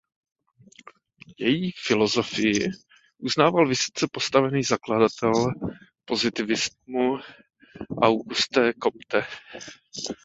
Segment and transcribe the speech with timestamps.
[1.39, 2.69] Její filozofii
[3.17, 5.31] uznával vysoce postavený zakladatel
[6.05, 7.17] pozitivismu
[8.01, 9.25] Auguste Comte.